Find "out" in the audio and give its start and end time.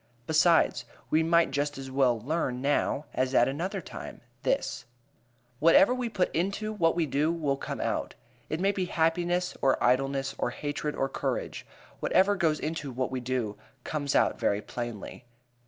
7.79-8.15, 14.15-14.39